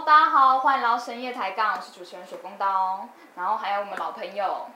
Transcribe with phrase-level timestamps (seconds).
[0.00, 3.06] Hello，大家好，欢迎来到深夜抬杠，我是主持人水公刀，
[3.36, 4.66] 然后还有我们老朋友。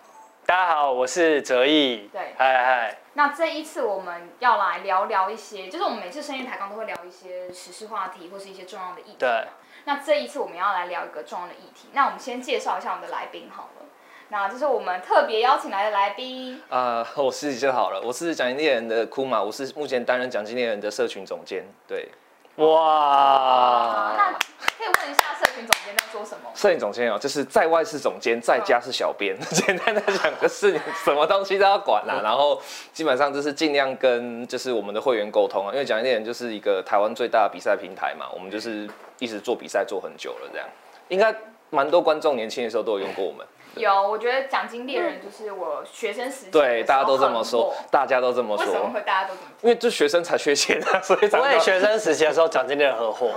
[0.45, 2.11] 大家好，我是哲毅。
[2.13, 2.99] 对，嗨嗨。
[3.15, 9.17] 那这一次我们要来聊聊一些，就是我们每次深夜抬杠都会聊一些时事话题或是一些重要的议题。
[9.19, 9.47] 对。
[9.87, 13.87] 那这一次我们要来聊一个重要的议题，那我们先介绍一下我们的来宾好了。
[14.29, 16.63] 那这是我们特别邀请来的来宾。
[16.69, 21.65] 呃，我自己就好了，我是奖金猎人的库马，我是目前担任奖金猎人的社群总监。
[21.89, 22.11] 对。
[22.57, 26.49] 哇，那可以问一下社群总监在做什么？
[26.55, 29.37] 摄影总监哦，就是在外是总监，在家是小编。
[29.51, 32.21] 简单的讲，就是你什么东西都要管啦。
[32.23, 40.69] 然后基本上就是尽量跟就是我们的会员沟通啊，因为讲一点就是一个台湾最大的比赛平台嘛，我们就是一直做比赛做很久了，这样
[41.09, 41.35] 应该
[41.71, 43.45] 蛮多观众年轻的时候都有用过我们。
[43.77, 48.67] 有，我觉得奖金猎人就是我学生时期，对，大家都这么说，大家都这么说。
[48.67, 49.49] 为什么会大家都这么？
[49.63, 53.31] 因为就学生才缺钱啊，所以我也学生时期的时候奖金猎人很火，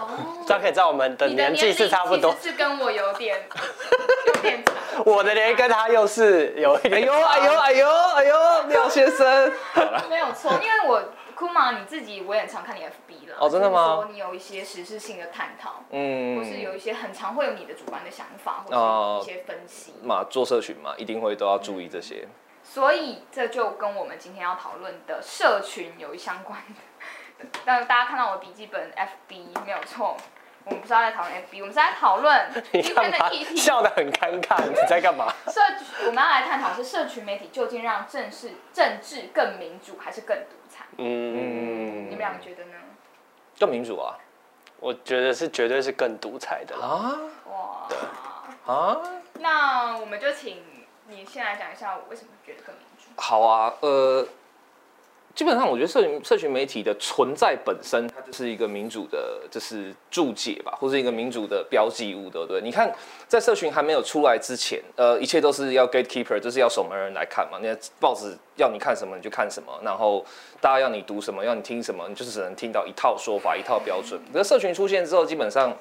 [0.46, 3.38] 这样可以在我们的年纪是差不多，是跟我有点
[4.28, 4.64] 有点
[5.06, 9.52] 我的年跟他又是有一点，哎呦哎呦哎呦哎呦，廖先生，
[10.10, 11.02] 没有错，因为我。
[11.38, 13.38] 库玛，你自己我也很常看你 FB 了。
[13.40, 13.94] 哦，真的吗？
[13.94, 19.94] 说你有一些实质性的探讨，嗯，或是有一些很常会有你的主观的想法，或者一些分析。
[20.02, 22.28] 嘛，做社群嘛，一定会都要注意这些。
[22.64, 27.46] 所以这就跟我们今天要讨论的社群有一相关的。
[27.64, 30.18] 但大家看到我的笔记本 FB 没有错。
[30.66, 33.56] 我们不是要在讨论 FB，我们是在讨论 今天的议题。
[33.56, 35.32] 笑得很尴尬，你在干嘛？
[35.48, 35.62] 社，
[36.08, 40.67] 我们要来探讨是社群媒体究竟让政治政治更民主还是更独裁？
[40.98, 42.72] 嗯，你们两个觉得呢？
[43.60, 44.18] 更民主啊，
[44.80, 47.18] 我觉得是绝对是更独裁的啊！
[47.50, 47.88] 哇，
[48.74, 49.02] 啊，
[49.40, 50.64] 那我们就请
[51.08, 53.22] 你先来讲一下，我为什么觉得更民主？
[53.22, 54.28] 好啊，呃。
[55.38, 62.60] 基本上，我觉得社群社群媒体的存在本身，它就是一个民主的，就是注解吧，或是一个民主的标记物，对不对？
[62.60, 62.92] 你看，
[63.28, 67.60] 在社群还没有出来之前，呃，一切都是要 gatekeeper，就是要守门人来看嘛。
[67.62, 70.26] 那报纸要你看什么你就看什么，然后
[70.60, 74.20] 大家要你读什么要你听什么，你就是只能听到一套说法、一套标准。
[74.34, 75.72] 可社群出现之后，基本上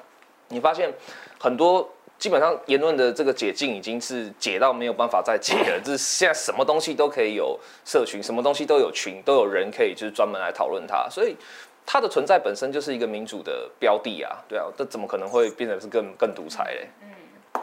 [0.49, 0.93] 你发现
[1.39, 1.91] 很多。
[2.19, 11.37] 基本上言论的这个解禁已经是解到没有办法再解了， 就是现在什么东西都可以有社群，什么东西都有群，都有人可以就是专门来讨论它，所以
[11.85, 16.89] 它的存在本身就是一个民主的标的啊，对啊，这怎么可能会变成是更更独裁嘞？
[17.03, 17.61] 嗯，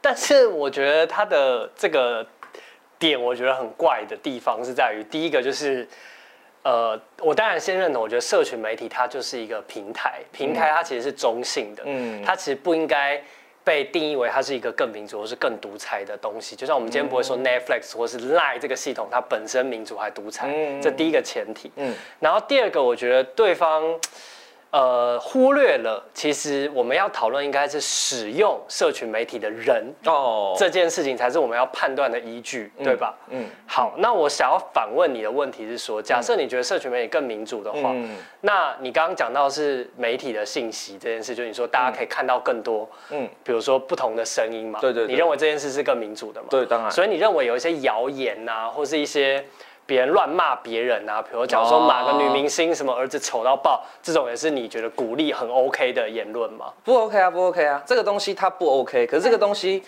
[0.00, 2.26] 但是我觉得它的这个
[2.98, 5.86] 点，我觉得很怪的地方是在于，第一个就是，
[6.62, 13.22] 呃，我当然先认同，我觉得社群媒体它就是一个平台，平台它其实是中性的，嗯，它其实不应该。
[13.66, 20.46] 被定义为它是一个更民主或是更独裁的东西，就像我们今天不会说 Netflix 或是 Line 这个系统它本身民主还独裁，
[20.80, 21.72] 这第一个前提。
[21.74, 23.82] 嗯，然后第二个，我觉得对方。
[24.76, 33.14] 呃，忽略了，其实我们要讨论应该是使用社群媒体的人哦，这件事情才是我们要判断的依据，对吧？
[33.30, 46.48] 嗯，好，那我想要反问你的问题是说，假设你觉得社群媒体更民主的话，嗯那你刚刚讲到是媒体的信息这件事，就是你说大家可以看到更多，嗯，比如说不同的声音嘛，对对，你认为这件事是更民主的吗？
[46.50, 46.90] 对，当然。
[46.90, 49.42] 所以你认为有一些谣言呐，或是一些。
[49.86, 56.72] 别人乱骂别人啊，比如讲说哪个女明星什么儿子丑到爆，这种也是你觉得鼓励很 OK 的言论吗？
[56.84, 59.06] 不 OK 啊，不 OK 啊，这个东西它不 OK。
[59.06, 59.82] 可是这个东西，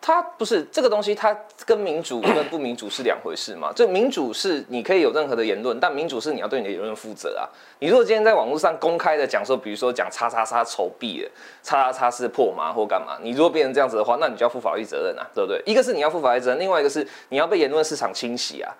[0.00, 1.36] 它不是这个东西，它
[1.66, 3.72] 跟民主跟不民主是两回事嘛？
[3.74, 7.46] 这民主是你可以有任何的言论，但民主是你要对你的言论负责啊。
[7.80, 11.30] 你如果今天在网络上公开的讲说，比如说讲叉叉叉丑毙了，
[11.62, 15.60] 叉叉叉是破麻或干嘛，你如果变成这样子的话，那你就要负法律责任啊，对不对？
[15.66, 18.72] 一个是你要负法律责任，另外一个是你要被言论市场清洗啊。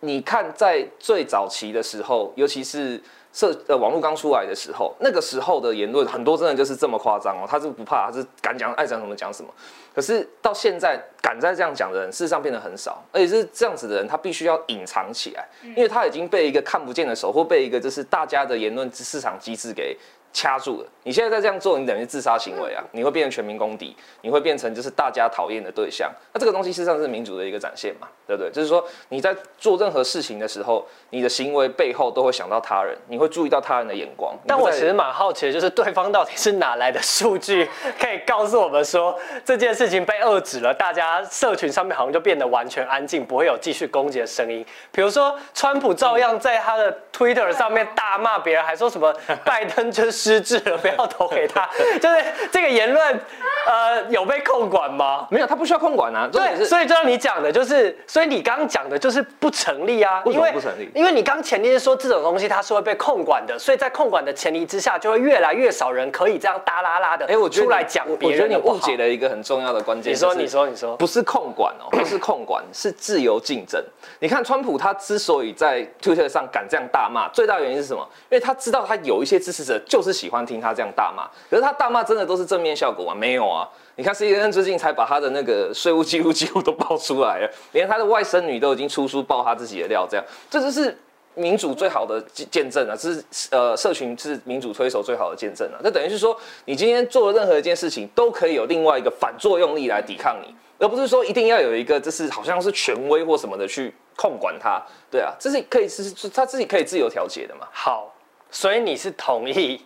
[0.00, 3.02] 你看，在最早期的时候，尤其是
[3.32, 9.48] 社呃网络刚出来的时候，那个时候的言论很多真的就是这么夸张哦，他是不怕，他是敢讲爱讲什么讲什么。
[9.94, 19.96] 可是到现在敢再这样讲的人，事实上变得很少，而且是这样子的人，他必须要隐藏起来，因为他已经被一个看不见的手，或被一个就是大家的言论市场机制给。
[20.36, 20.88] 掐住了！
[21.02, 22.84] 你现在再这样做，你等于自杀行为啊！
[22.92, 26.12] 你会变成全民公敌，你会变成就是大家讨厌的对象。
[26.34, 28.50] 那这个东西事实上是民主的一个展现嘛，对不对？
[28.50, 34.36] 就是说你在做任何事情的时候，你的行为背后都会想到他人，你会注意到他人的眼光。
[34.46, 37.66] 但我其实蛮好奇的，就是对方到底是哪来的数据，
[37.98, 44.62] 可以告诉我们说这件事情被遏制了，大家社群上面好像就变得完全安静，不会有继续攻击的声音。
[44.92, 50.25] 比如说，川普照样在他的 Twitter 上面大骂别人，还说什么拜登就是。
[50.26, 51.68] 失智了，不要投给他。
[52.00, 53.20] 就是这个言论，
[53.66, 55.28] 呃，有被控管吗？
[55.30, 56.28] 没有，他不需要控管啊。
[56.30, 70.12] 对，所以就像你讲的，就是，所以你刚刚讲的就是不成立啊，为什因为么不成立因为你刚前提是说这种东西它是会被控管的，所以在控管的前提之下，就会越来越少人可以这样大拉拉的，哎，我出来讲别我我觉得你误解了一个很重要的关键。
[70.12, 73.82] 你说，你说，你说，不是控管哦， 不是控管，是自由竞争。
[74.18, 78.06] 你看，川普他之所以在 Twitter 上敢这样大骂，最大原因是什么？
[78.30, 81.28] 因为他知道他有一些支持者就是是喜欢听他这样大骂。
[81.50, 83.14] 可是他大骂真的都是正面效果吗？
[83.14, 83.68] 没有啊！
[83.96, 90.96] 你看 CNN 最近才把他的那个税务记录几乎都爆出来了， 连他的外甥女都已经出书爆他自己的料，这样这就是。
[91.38, 92.18] 民主最好的
[92.50, 95.76] 见证啊，这是呃，社群是民主推手最好的见证啊。
[95.84, 104.82] 那等于是说，你今天做了任何一件事情，都可以有另外一个反作用力来抵抗你，而不是说一定要有一个就是好像是权威或什么的去控管他。
[105.10, 107.68] 对啊，这是可以是是他自己可以自由调节的嘛。
[107.70, 108.10] 好，
[108.50, 109.78] 所以你是同意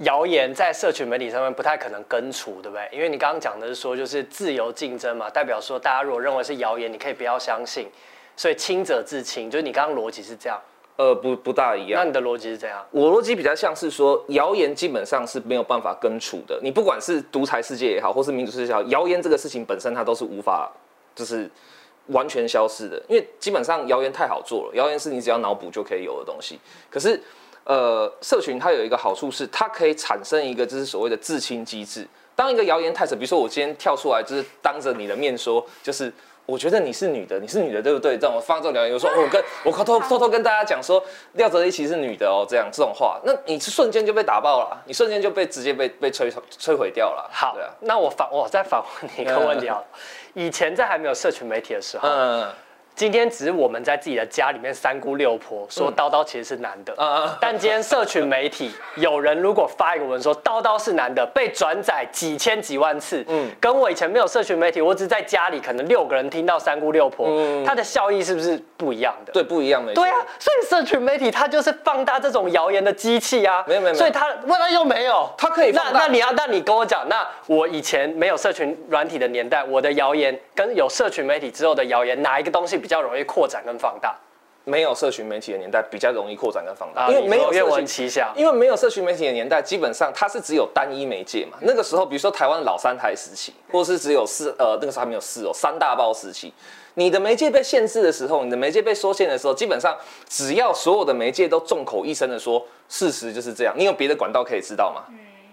[0.00, 2.88] 谣言在社群媒体上面不太可能根除，对不对？
[2.92, 7.86] 因为你刚刚讲的是说，就是自由竞争嘛，代表说大家如果认为是谣言，你可以不要相信，
[8.36, 10.58] 所以清者自清，就是你刚刚逻辑是这样，
[10.96, 12.00] 呃，不不大一样。
[12.00, 12.82] 那你的逻辑是这样？
[12.90, 16.58] 我逻辑比较像是说，谣言基本上是没有办法根除的。
[16.62, 20.72] 你不管是独裁世界也好，或是民主世界也好，谣言这个事情本身它都是无法
[21.14, 21.50] 就是
[22.06, 26.58] 完全消失的，因为基本上谣言太好做了，谣言是你只要脑补就可以有的东西。
[26.88, 27.20] 可是
[27.70, 32.04] 呃，社群它有一个好处是，它可以产生一个就是所谓的自清机制。
[32.34, 36.12] 当一个谣言太扯，比如说我今天跳出来，就是当着你的面说，就是
[36.46, 38.18] 我觉得你是女的，你是女的，对不对？
[38.18, 41.00] 这种发这种谣言，我说我跟我偷偷偷偷跟大家讲说，
[41.34, 46.28] 廖哲一其实是女的哦，这样这种话，那你是瞬间就被打爆了，你瞬间就被直接被被摧
[46.58, 47.30] 摧毁掉了。
[47.32, 49.86] 好对啊，，那我反我再反问你一个问题好了，
[50.34, 52.48] 以前在还没有社群媒体的时候，嗯
[52.94, 63.40] 今天只是我们在自己的家里面三姑六婆说叨叨其实是男的，嗯嗯但今天社群媒体有人如果发一个文说叨叨是男的，被转载几千几万次，嗯。
[63.40, 69.32] 嗯，跟我以前没有社群媒体，我只是在家里可能六个人听到三姑六婆，嗯它的效益是不是不一样的？
[69.32, 73.98] 对，不一样的对啊，所以社群媒体它就是放大这种谣言的机器啊，没有没有没有。
[73.98, 84.16] 所以它问它又没有，它可以放大那那你要，那你跟我讲，那我以前没有社群软体的年代，我的谣言跟有社群媒体之后的谣言，哪一个东西比较容易扩展跟放大？
[84.64, 88.30] 没有社群媒体的年代比较容易扩展跟放大，啊因为没有社群其详。
[88.36, 91.56] 因为没有社群媒体的年代，基本上它是只有单一媒介嘛。
[91.62, 96.52] 那个时候，比如说台湾老三台时期，或是只有四呃那个时候还没有四哦三大报时期，
[96.94, 99.96] 你的媒介被限制的时候，你的媒介被缩限的时候，基本上
[100.28, 105.02] 只要所有的媒介都众口一声的说事实就是这样，你有别的管道可以知道吗？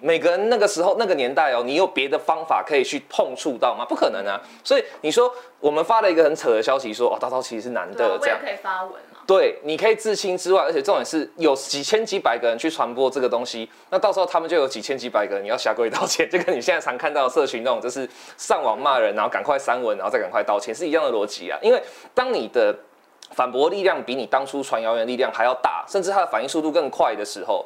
[0.01, 3.85] 每个人那个时候那个年代哦，你有别的方法可以去碰触到吗？
[3.87, 4.39] 不可能啊！
[4.63, 8.37] 所以你说我们发了一个很扯的消息说，哦，大刀其实是男的这样。
[8.41, 9.19] 我也可以发文嘛。
[9.25, 21.59] 对，你可以自清之外，而且重点是有几千几百个人去传播这个东西，那到时候他们就有几千几百个人你要下跪道歉，就跟你现在常看到的社群那种，就是上网骂人，然后赶快删文，然后再赶快道歉，是一样的逻辑啊。
[21.61, 21.83] 因为
[22.13, 22.73] 当你的
[23.31, 27.65] 反驳力量比你当初传谣言力量还要大，甚至它的反应速度更快的时候，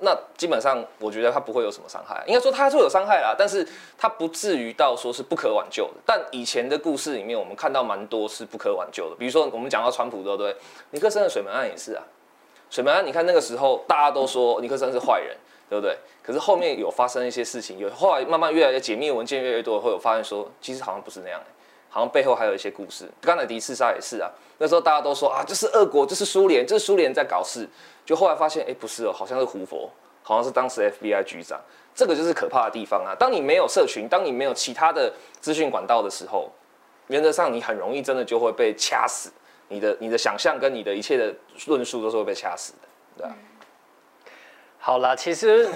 [0.00, 5.94] 那基本上我觉得它不会有什么伤害，应该说它还是会有伤害啦，但是它不至于到说是不可挽救的。
[6.04, 10.54] 但以前的故事里面，我们看到蛮多是不可挽救的，比如说我们讲到川普，对不对？
[10.90, 12.02] 尼克森的水门案也是啊，
[12.68, 15.36] 水门案你看那个时候大家都说尼克森是坏人，
[15.70, 15.96] 对不对？
[16.22, 21.46] 可是后面有发生一些事情，有后来慢慢越来越解密文件越来越多，会有发现说其实好像不是那样、欸
[21.94, 23.08] 好像背后还有一些故事。
[23.20, 27.68] 甘乃迪刺杀也是啊，那时候大家都说啊，这是俄国，这是苏联，这是苏联在搞事。
[28.04, 29.88] 就后来发现，哎、不是哦，好像是胡佛，
[30.24, 31.60] 好像是当时 FBI 局长。
[31.94, 33.14] 这个就是可怕的地方啊！
[33.16, 36.50] 当你没有社群，当你没有其他的资讯管道的时候，
[37.06, 39.30] 原则上你很容易真的就会被掐死。
[39.68, 41.32] 你的你的想象跟你的一切的
[41.66, 43.36] 论述都是会被掐死的，对啊。
[44.86, 45.66] 好啦，其实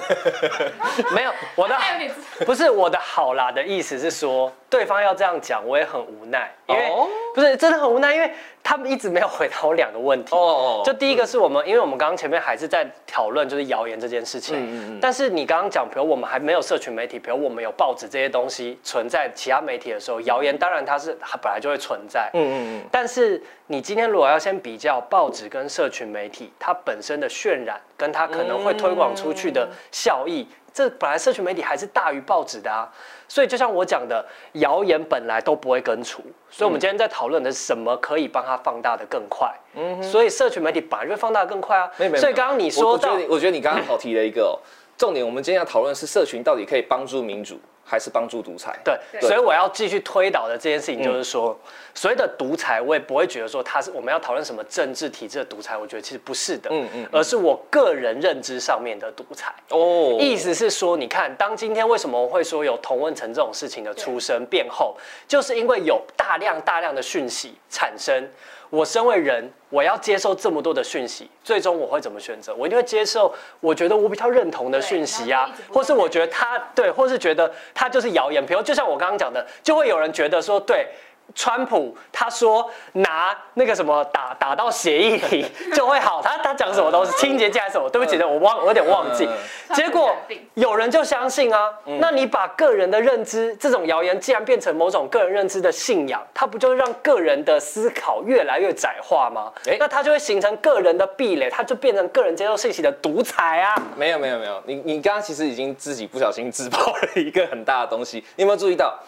[1.17, 7.09] 没有我的还有点不是我的好啦的意思是说，对方要这样讲，我也很无奈，因为、哦
[7.39, 8.29] 不是真的很无奈，因为
[8.65, 10.35] 他们一直没有回答我两个问题。
[10.35, 14.99] 哦哦就第一个是我们，因为我们刚刚前面还是在讨论就是谣言这件事情，嗯嗯嗯。
[15.01, 30.45] 但是你刚刚讲，比如我们还没有社群媒体，比如我们有报纸这些东西存在其他媒体的时候，谣言当然它是它本来就会存在，嗯嗯嗯，但是你今天如果要先比较报纸跟社群媒体，它本身的渲染跟它可能会推广出去的效益，
[30.79, 32.87] 这本来社群媒体还是大于报纸的啊。
[33.27, 39.53] 所以就像我讲的，谣言本来都不会根除，所以我们今天在讨论的是什么可以帮它放大的更快。
[39.75, 42.19] 嗯所以社群媒体本来就会放大得更快啊没有没。
[42.19, 44.57] 所以刚刚你说到我我觉得，你我觉得你刚刚好提了一个、哦，
[44.97, 48.79] 重点我们今天要讨论的是社群到底可以帮助民主还是帮助独裁？
[48.85, 51.61] 对，对所以我要继续推导的这件事情就是嗯说，
[51.95, 59.55] 所谓的独裁，我也不会觉得说他是我们要讨论什么政治体制的独裁，我觉得其实不是的，嗯嗯嗯而是我个人认知上面的独裁。
[59.71, 64.95] 哦意思是说，你看，当今天为什么我会说有同温层这种事情的出生变后，
[65.27, 68.29] 就是因为有大量大量的讯息产生。
[68.71, 72.55] 我身为人，我要接受这么多的讯息，最终我会怎么选择？
[72.55, 78.45] 我一定会接受我觉得我比较认同的讯息啊或是我觉得他对，或是觉得他就是谣言。
[78.45, 80.87] 比如就像我刚刚讲的，就会有人觉得说，对。
[81.35, 87.89] 川普他说拿那个什么打打到协议里就会好，他他讲什么东西，清洁剂还是什么？
[87.91, 89.75] 对不起，我忘我有点忘记嗯。
[89.75, 90.17] 结果
[90.55, 99.53] 有人就相信啊，那你把个人的认知这种谣言，既然变成某种个人认知的信仰，它不就让个人的思考越来越窄化吗？
[99.67, 103.75] 哎那它就会形成个人的壁垒，它就变成个人接受信息的独裁啊。
[103.97, 108.99] 没有没有没有，你你刚刚其实已经自己不小心自爆了一个很大的东西，你有没有注意到？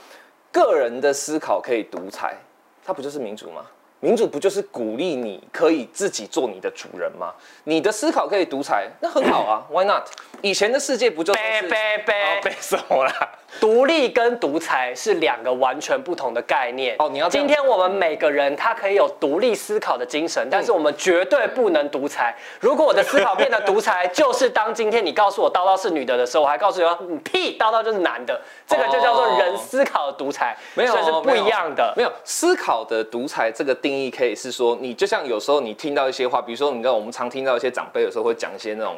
[0.53, 2.37] 个人的思考可以独裁，
[2.85, 3.67] 它不就是民主吗？
[4.03, 7.35] 民主不就是鼓励你可以自己做你的主人吗？
[7.65, 10.09] 你的思考可以独裁，那很好啊，Why not？
[10.41, 13.39] 以前的世界不就是背背背哦背什么啦？
[13.59, 16.95] 独立跟独裁是两个完全不同的概念。
[16.99, 22.37] 哦你要今天我们每个人他可以有独立思考的精神，但是我们绝对不能独裁。
[22.61, 31.93] 如果我的思考变得独裁，就是当今天你告诉我叨叨是女的的时候，我还告诉你说你屁，叨叨就是男的，这个就叫做人思考的独裁，没有所以是不一样的。
[31.97, 38.97] 没有思考的独裁这个定义可以是说，你就像有时候你听到一些话，比如说你知道我们常听到一些长辈有时候会讲一些那种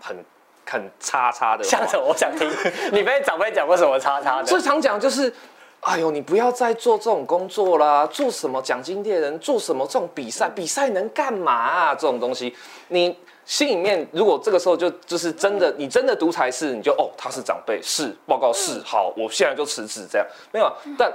[0.00, 0.16] 很
[0.64, 2.04] 很叉叉的话，像什么？
[2.06, 2.50] 我想听，
[2.92, 4.44] 你被长辈讲过什么叉叉的？
[4.44, 5.32] 最常讲就是，
[5.80, 11.94] 哎呦，你不要再做这种工作啦，做什么奖金猎人，做什么这种比赛，比赛能干嘛啊？
[11.94, 12.54] 这种东西，
[12.88, 21.12] 你心里面如果这个时候就就是真的，你真的独裁是，你就哦，他是长辈，是报告是好，我现在就辞职这样，没有， 但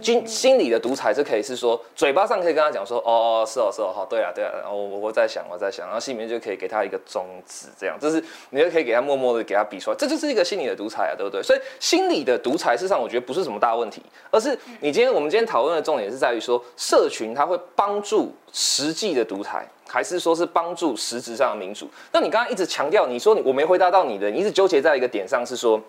[0.00, 11.42] 心心里的独裁，是可以是说，嘴巴上可以跟他讲说，哦哦，是哦是哦，好，对啊对啊，然后我我在想我在想，然后心里面就可以给他一个宗旨，这样，就是你就可以给他默默的给他比出来，这就是一个心理的独裁啊，对不对？
[11.42, 19.68] 所以心理的独裁，事实上我觉得不是什么大问题，而是你今天我们今天讨论的重点是在于说，社群它会帮助实际的独裁。
[19.88, 21.88] 还是说是帮助实质上的民主？
[22.12, 25.80] 那你刚刚一直强调，你说你我没回答到你的，你一直纠结在一个点上，是说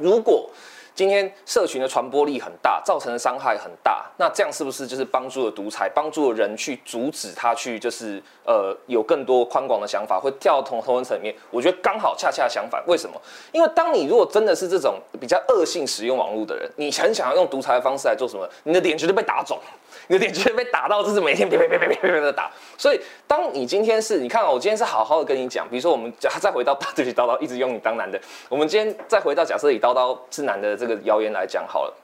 [0.00, 0.48] 如果
[0.94, 11.34] 今天社群的传播力很大，造成的伤害很大，那这样是不是就是帮助了独裁，帮助了人去阻止他去就是呃有更多宽广的想法，会跳到同同文层面？
[11.50, 12.82] 我觉得刚好恰恰相反。
[12.86, 13.20] 为什么？
[13.52, 19.58] 因为当你如果真的是这种比较恶性使用网络的人，你很想要用独裁的方式来做什么，你的脸绝对被打肿。
[20.08, 22.50] 你的脸绝对被打到，就是每天别别别别别别的打。
[22.76, 31.94] 所以，当你今天是你看啊，我今天是好好的跟你讲，比如说我们假再回到对不起叨叨一直用你当男的，我们今天再回到假设以叨叨是男的这个谣言来讲好了。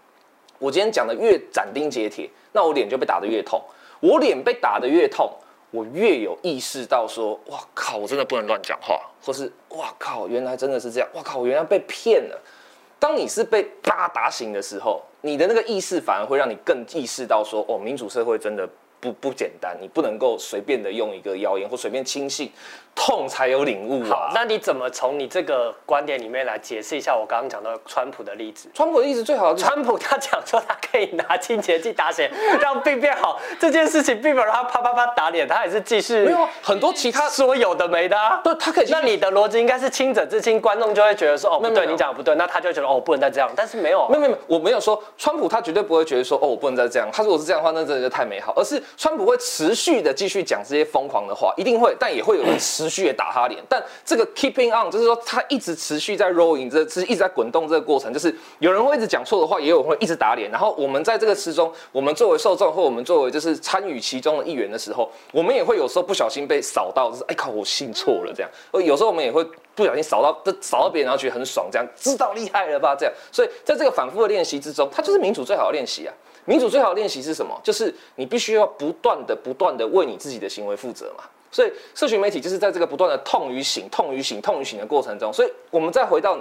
[0.61, 3.61] 我今天讲的越斩钉截铁，那我脸就被打得越痛。
[3.99, 5.29] 我脸被打得越痛，
[5.73, 12.41] 我越有意识到说，哇靠，我真的不能乱讲话，或是哇靠，原来真的是这样，哇靠，我原来被骗了。
[13.01, 18.69] 当你是被啪打醒的时候，你的那个意识反而会让你更意识到说，哦，民主社会真的
[19.01, 22.53] 不不简单，你不能够随便的用一个谣言或随便轻信，
[22.99, 24.33] 痛才有领悟好啊，。
[24.35, 28.69] 那你怎么从你这个观点里面来解释一下我刚刚讲到川普的例子？
[28.75, 32.29] 川普的例子最好川普他讲说他可以拿清洁剂打血
[32.61, 38.41] 让病变好，这件事情并没有让他啪啪啪打脸，他也是继续没有很多其他，说有的没的、啊。
[38.43, 48.53] 对他可以那你的逻辑应该是清者自清，观众就会觉得说哦不对，你讲的不对，那他就觉得哦不能再这样，但是没有啊没有没有，没有我没有说川普他绝对不会觉得说哦我不能再这样，他如果是这样的话，那真的就太美好。
[48.57, 53.63] 而是川普会持续的继续讲这些疯狂的话，一定会，但也会有人持续也打他脸。
[53.69, 60.51] 但这个 keeping on 就是说他一直持续在 rolling，这是一直在滚动这个过程，就是有人会一直讲错的话，也有人会一直打脸。
[60.51, 68.51] 然后我们在这个之中，我们作为受众或我们作为就是参与其中的一员的时候，我们也会有时候不小心被扫到，就是哎靠我信错了这样。
[68.73, 72.97] 而有时候我们也会不小心扫到，这扫到别人，然后觉得很爽，这样知道厉害了吧？
[72.99, 76.15] 这样，所以在这个反复的练习之中，它就是民主最好的练习啊。
[76.45, 77.55] 民主最好的练习是什么？
[77.63, 81.25] 就是你必须要不断的、不断的为你自己的行为负责嘛。
[81.51, 85.33] 所以，社群媒体就是在这个不断的痛与醒、痛与醒、痛与醒的过程中。
[85.33, 86.37] 所以，我们再回到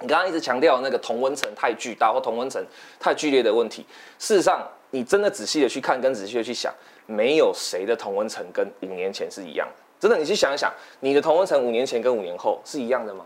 [0.00, 2.64] 你刚刚一直强调那个同温层太巨大或同温层
[3.00, 3.84] 太剧烈的问题。
[4.18, 6.72] 事实上，你真的仔细的去看，跟仔细的去想，
[7.06, 9.82] 没有谁的同温层跟五年前是一样的。
[9.98, 13.24] 真的，你去想一想，你的同温层五年前跟五年后是一样的吗？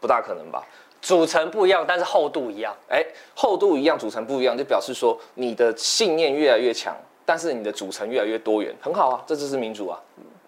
[0.00, 0.66] 不大可能吧。
[1.00, 2.74] 组成不一样，但是厚度一样。
[2.88, 3.04] 哎，
[3.36, 10.00] 厚度一样，组成不一样，就表示说你的信念越来越强，但是你的组成越来越多元，很好啊，这就是民主啊。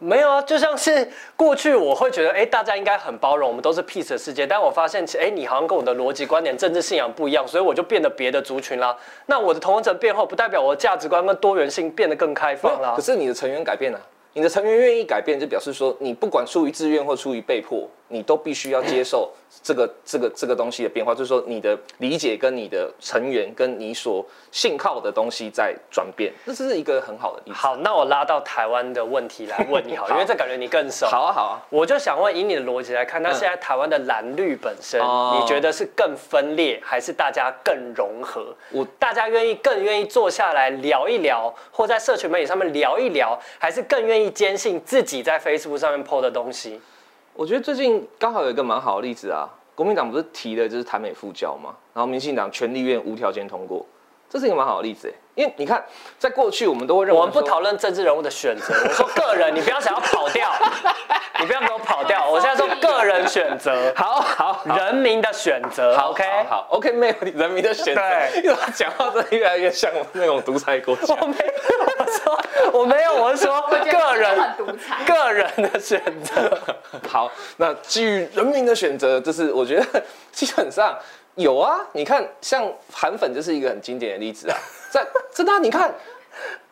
[0.03, 4.47] 没有啊，就像是过去我会觉得，哎、大家应该很包容，我们都是 peace 的世界。
[4.47, 8.97] 但我发现，哎、你好像跟我的逻辑观点、政治信仰不一样，所以我就变得别的族群啦。
[9.27, 13.03] 那我的同文者变后，不代表我的价值观跟多元性变得更开放啦可。
[13.03, 14.01] 是你的成员改变了、
[14.33, 19.31] 你的成员愿意改变，就表示说你不管出于自愿或出于被迫，你都必须要接受
[19.63, 27.57] 这个这个这个东西的变化，就是说你的理解跟你的成员跟你所信靠的东西在转变，这是一个很好的例子。
[27.57, 31.07] 好，那我拉到台湾的问题来问你好， 好因为这感觉你更熟。
[31.07, 38.55] 好啊好啊，我就想问，以你的逻辑来看，那现在台湾的蓝绿本身，哦你觉得是更分裂，还是大家更融合？
[38.71, 46.81] 我大家愿意更愿意坐下来聊一聊，或在社群媒体上面聊一聊，还是更愿意坚信自己在 Facebook 上面 PO 的东西？
[47.41, 53.83] 我觉得最近刚好有一个蛮好的例子啊，国民党不是提的就是台美复交嘛，然后民进党全力院无条件通过，
[54.29, 55.83] 这是一个蛮好的例子哎，因为你看，
[56.19, 60.53] 在过去我们都会认为我们不说讨论政治人物的选择，我说个人，你不要想要跑掉，
[61.41, 62.29] 你不要给我跑掉。
[62.29, 66.23] 我现在说个人选择， 好好好人民的选择好，OK？
[66.47, 68.03] 好好，OK，没有人民的选择。
[68.03, 71.17] 对因为他讲话真的越来越像那种独裁国家。
[71.19, 72.00] 我没有，
[72.73, 74.55] 我没有，我是说个人。
[75.07, 76.59] 个人的选择。
[77.09, 80.03] 好，那基于人民的选择，就是我觉得
[80.33, 80.97] 基本上
[81.37, 81.81] 有啊。
[81.93, 84.57] 你看，像韩粉就是一个很经典的例子啊，
[84.91, 85.95] 在真的啊、你看，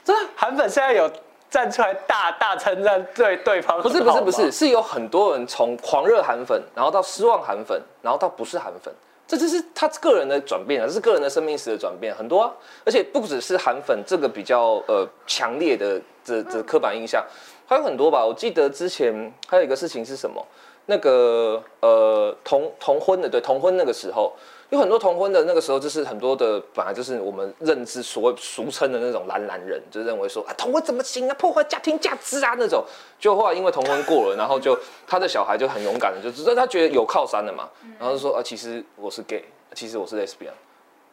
[0.05, 1.11] 真的啊韩粉现在有
[1.51, 8.93] 站出来大大称赞对对方，不是不是不是，，是有很多人从狂热韩粉，然后到失望韩粉，然后到不是韩粉，
[9.29, 12.51] 这就是他个人的转变啊，这是个人的生命史的转变，很多啊，
[12.85, 17.23] 而且不只是韩粉这个比较呃强烈的这这刻板印象，
[17.67, 18.25] 还有很多吧。
[18.25, 20.43] 我记得之前还有一个事情是什么？
[20.87, 24.33] 那个呃同同婚的对同婚那个时候，
[24.71, 32.85] 有很多同婚的那个时候，就是很多的本来就是我们认知所谓俗称的那种蓝蓝人，就认为说啊同婚怎么行啊，破坏家庭价值啊那种。
[33.19, 39.43] 就后来因为同婚过了，然后就他的小孩就很勇敢的，就知道他觉得有靠山了嘛，然后就说啊其实我是 gay，
[39.75, 40.53] 其实我是 lesbian。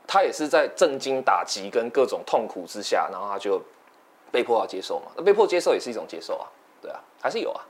[0.05, 3.61] 他也是在震惊打击跟各种痛苦之下，然后他就
[4.31, 5.11] 被迫要接受嘛。
[5.15, 6.45] 那被迫接受也是一种接受啊，
[6.81, 7.61] 对啊，还是有啊。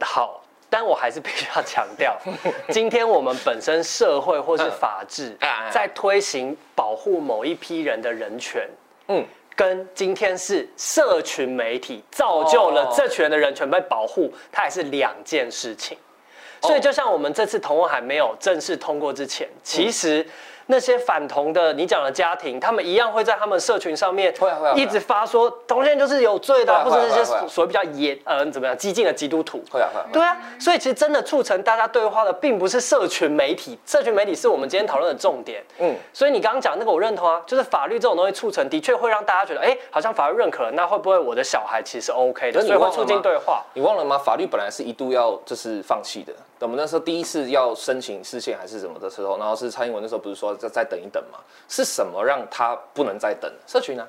[0.00, 0.42] 好。
[0.70, 2.16] 但我还是必须要强调，
[2.70, 5.70] 今天我们本身社会或是法治嗯。
[5.70, 8.68] 在推行保护某一批人的人权，
[9.08, 15.96] 嗯，跟今天是社群媒体造就了哦这群人的人权被保护，它还是两件事情。
[15.96, 20.26] 哦所以就像我们这次同文还没有正式通过之前，其实
[20.70, 29.62] 那些反同的你讲的家庭，他们一样会在他们社群上面会啊会一直发说同性恋就是有罪的啊，或者那些所谓比较严呃怎么样激进的基督徒。
[29.70, 30.06] 会啊会啊。
[30.12, 35.64] 对啊，所以其实真的促成大家对话的，并不是社群媒体，社群媒体是我们今天讨论的重点。
[35.78, 42.60] 嗯，所以你刚刚讲那个我认同啊，就是法律这种东西促成，的确会让大家觉得，哎、好像法律认可了，那会不会我的小孩其实是 OK 的？
[42.60, 43.64] 所以会促进对话。
[43.72, 44.18] 你忘了吗？
[44.18, 46.32] 法律本来是一度要就是放弃的。
[46.60, 51.38] 我们那时候第一次要申请视线还是什么的时候，然后是蔡英文那时候不是说再再等一等嘛？
[51.68, 53.52] 是什么让他不能再等？
[53.66, 54.06] 社群呢、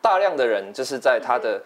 [0.00, 1.60] 大量的人就是在他的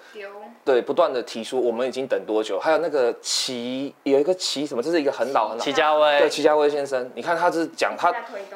[0.65, 8.15] 对不断的提出我们已经等多久，还有那个齐有一个齐什么，这是一个很老很老齐家威对齐家威先生，你看他是讲他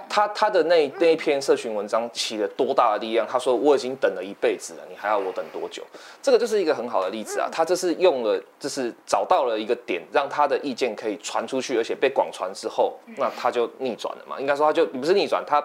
[0.09, 3.27] 他他的那那一篇社群文章起了多大的力量？
[3.27, 5.83] 他说我已经等了一辈子了，你还要我等多久？
[6.23, 14.41] 这个就是一个很好的例子啊，他这是用了就是找到了一个点，让他的意见可以传出去，而且被广传之后，那他就逆转了嘛？
[14.41, 15.63] 应该说他就不是逆转，他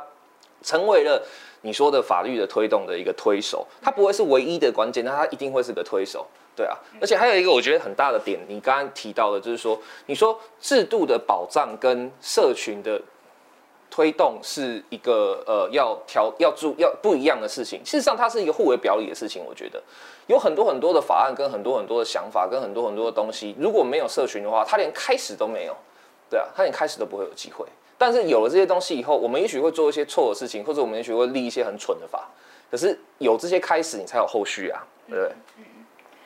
[0.62, 1.22] 成为了
[1.62, 6.26] 你说的法律的推动的一个推手，它不会是唯一的关键，但它一定会是个推手。
[6.56, 13.02] 对啊，而且还有一个我觉得很大的点，你刚刚提到的，就是说，你说制度的保障跟社群的
[13.90, 17.80] 推动是一个呃要调要注要不一样的事情。
[17.86, 19.42] 事实上，它是一个互为表里的事情。
[19.46, 19.82] 我觉得
[20.28, 25.76] 有很多很多的法案跟很多很多的想法跟很多很多的东西，如果没有社群的话，它连开始都没有。
[26.30, 27.66] 对啊，它连开始都不会有机会。
[28.00, 32.30] 但是有了这些东西以后，我们也许会做一些错的事情，或者我们也许会立一些很蠢的法。
[32.72, 35.36] 可是有这些开始，你才有后续啊，对不对？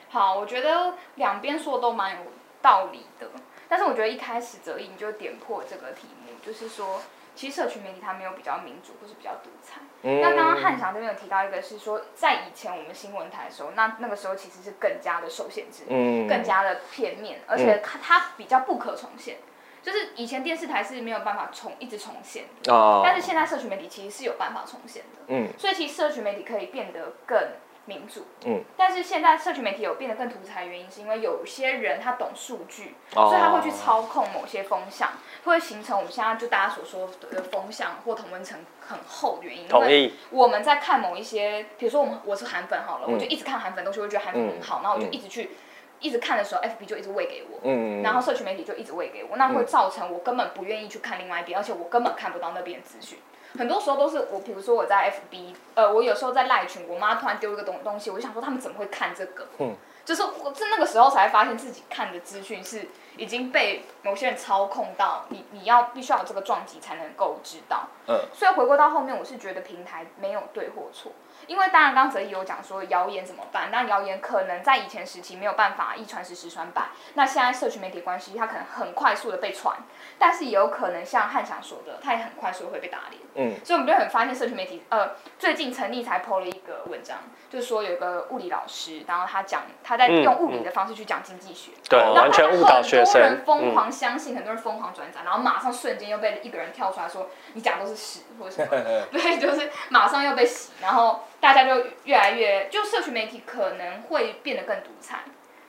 [0.08, 2.18] 好，我觉得两边说的都蛮有
[2.62, 3.26] 道理的，
[3.68, 7.00] 但是我觉得一开始泽毅你就点破这个题目，就是说，
[7.34, 9.80] 其实社群媒体它没有比较民主或是比较独裁。
[10.02, 19.38] 嗯那刚刚汉翔这边有提到一个是说，在以前我们新闻台的时候，那那个时候其实是更加的受限制，嗯更加的片面，而且它它比较不可重现。
[19.84, 25.22] 就是以前电视台是没有办法重一直重现的，哦但是现在社群媒体其实是有办法重现的。
[25.28, 27.38] 嗯所以其实社群媒体可以变得更
[27.86, 35.10] 民主，嗯，但是现在社群媒体有变得更独裁的原因，是因为有些人他懂数据，哦所以他会去操控某些风向，
[35.44, 39.68] 会形成我们现在就大家所说的风向或同温层很厚的原因。
[39.68, 40.14] 同意。
[40.30, 45.50] 我们在看某一些，比如说我们我是韩粉好了，嗯我就一直看韩粉东西，我就觉得韩粉很好，然后我就嗯一直去
[46.00, 53.18] 一直看的时候，FB 就一直喂给我，嗯然后社群媒体就一直喂给我，那会造成我根本不愿意去看另外一边，而且我根本看不到那边的资讯。
[53.56, 59.46] 很多时候都是我，比如说我在 FB，呃，我有时候在赖群，我妈突然丢一个东东西，我就想说他们怎么会看这个？
[59.58, 67.88] 嗯就是我是那个时候才发现自己看的资讯是已经被某些人操控到，你你要必须要有这个撞击才能够知道。
[68.06, 71.12] 嗯所以回归到后面，我是觉得平台没有对或错，
[71.46, 79.76] 因为当然刚刚泽毅有讲说谣言怎么办，那谣言可能在以前时期没有办法一传十十传百，那现在社群媒体关系，它可能很快速的被传，
[80.18, 83.22] 但是也有可能像汉翔说的，他也很快速的会被打脸。
[83.34, 83.54] 嗯。
[83.64, 87.18] 所以我们就很发现社群媒体，呃，最近陈立才 PO 了一个文章，
[87.50, 93.44] 就是说有一个物理老师，然后他讲他在用物理的方式去讲经济学，对，哦完全误导学很多人。
[93.44, 98.68] 疯嗯，狂相信，很多人疯狂转载，然后马上瞬间又被一个人跳出来说你讲的都是屎或者什么，
[99.10, 105.18] 对，就是马上又被洗，然后大家就越来越，就社群媒体可能会变得更独裁，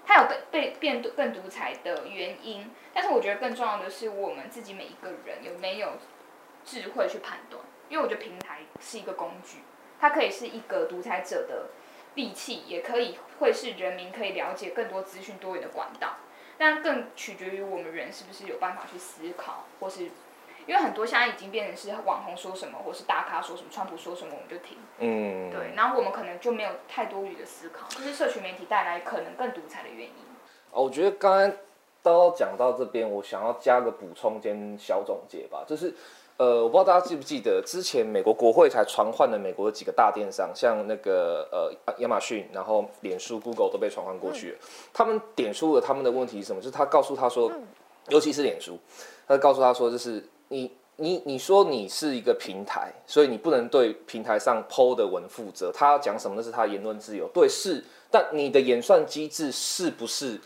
[0.05, 5.93] 它有被被变更独裁的原因，但是我觉得更重要的是我们自己每一个人有没有
[6.63, 9.59] 智慧去判断，因为我觉得平台是一个工具，
[9.99, 11.69] 它可以是一个独裁者的
[12.13, 16.17] 利器，也可以会是人民可以了解更多资讯多元的管道。
[16.57, 20.09] 但更取决于我们人是不是有办法去思考，或是
[20.67, 30.13] 因为很多现在已经变成是网红说什么，或是大咖说什么，川普说什么我们就听，嗯，对，然后我们可能就没有太多余的思考，这是社群媒体带来可能更独裁的原因。
[30.71, 31.51] 哦，我觉得刚刚
[32.01, 35.93] 都讲到这边，我想要加个补充兼小总结吧，就是
[36.37, 44.57] 呃，我不知道大家记不记得，之前美国国会才传唤了美国的几个大电商，像那个呃亚马逊，然后脸书、Google 都被传唤过去了。
[44.93, 46.61] 他们点出了他们的问题是什么？
[46.61, 47.49] 就是他告诉他说，
[48.09, 48.77] 尤其是脸书，
[49.27, 50.71] 他告诉他说，就是你。
[50.97, 55.69] 你你说你是一个平台，所以你不能对平台上 PO 的文负责。
[55.69, 57.83] 他要讲什么那是他的言论自由，对是。
[58.09, 60.39] 但你的演算机制是不是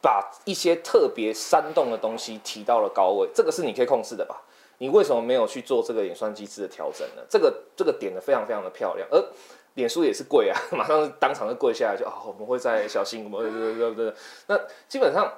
[0.00, 3.28] 把一些特别煽动的东西提到了高位？
[3.34, 4.40] 这个是你可以控制的吧？
[4.78, 7.22] 你为什么没有去做这个演算机制的调整呢？
[7.28, 9.22] 这个这个点的非常非常的漂亮，而
[9.74, 14.14] 脸书也是跪啊， 马上当场就跪下来就啊，我们会再小心，我们对对对对。
[14.46, 14.58] 那
[14.88, 15.30] 基本上，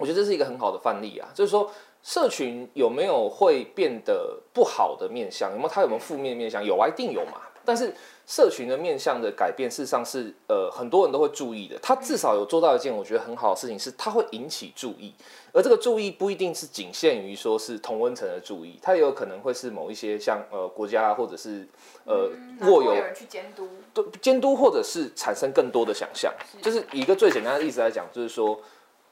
[0.00, 1.70] 我觉得这是一个很好的范例啊，就是说。
[2.02, 5.50] 社群有没有会变得不好的面向？
[5.52, 6.64] 有没有它有没有负面面向？
[6.64, 7.40] 有啊，一定有嘛。
[7.64, 7.94] 但是
[8.26, 11.78] 社群的面向的改变，事实上是呃很多人都会注意的。
[11.80, 15.14] 它至少有做到一件我觉得很好的事情，是它会引起注意。
[15.52, 21.64] 而这个注意不一定是仅限于说是同温层的注意，它也有可能会是某一些像呃国家或者是
[22.04, 22.28] 呃
[22.62, 26.34] 握有有人去监督，对监督，或者是产生更多的想象。
[26.60, 28.58] 就是以一个最简单的例子来讲，就是说。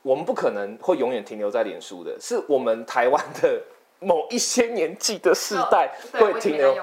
[0.02, 3.60] 我们不可能会永远停留在脸书的，是我们台湾的
[3.98, 6.74] 某一些年纪的世代会停留。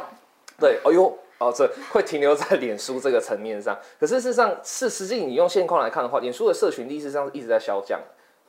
[0.59, 3.77] 对，哎呦，哦，这会停留在脸书这个层面上。
[3.99, 7.99] 可是事实上，是实际你用现况来看的话，脸书的社群力事实上一直在消降，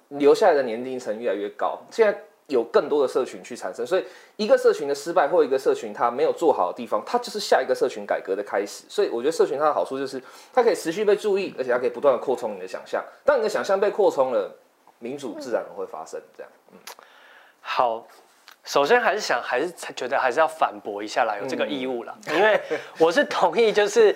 [0.09, 1.79] 留下来的年龄层越来越高。
[1.91, 4.05] 现在有更多的社群去产生，所以
[4.37, 8.85] 一个社群的失败或一个社群它没有做好的地方，它就是下一个社群改革的开始。
[8.89, 10.21] 所以我觉得社群它的好处就是
[10.53, 13.05] 它可以持续被注意，而且它可以不断的扩充你的想象。
[13.25, 14.55] 当你的想象被扩充了，
[14.99, 16.21] 民主自然会发生。
[16.37, 16.79] 这样，嗯，
[17.61, 18.07] 好。
[18.65, 22.61] 首先还是想，还是觉得还是要反驳一下啦，有这个义务啦，因为
[22.99, 24.15] 我是同意，就是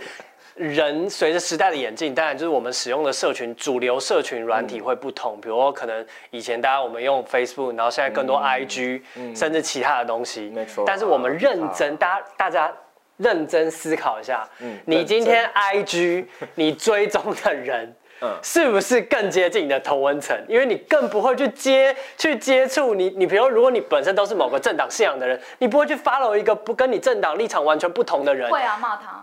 [0.54, 9.02] 人随着时代的演进，当然就是我们使用的社群主流社群软体会不同，比如说可能以前大家我们用 Facebook，然后现在更多 IG，
[9.34, 10.84] 甚至其他的东西，没错。
[10.86, 12.72] 但是我们认真，大家大家
[13.16, 17.86] 认真思考一下，嗯你今天 IG 你追踪的人。
[18.24, 20.36] 嗯是不是更接近你的同温层？
[20.46, 28.48] 因为你更不会去接去接触你，你比如如果你本身都是某个政党信仰的人，你不会去 follow 一个不跟你政党立场完全不同的人。
[28.48, 29.21] 会啊，骂他。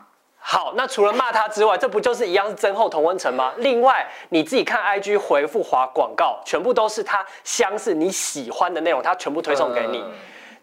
[0.52, 3.54] 好，那除了骂他之外，这不就是一样是增厚同温层吗？
[3.58, 10.04] 另外，你自己看 IG 回复划广告，全部都是他相似你喜欢的内容，他全部推送给你。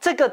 [0.01, 0.29] 这个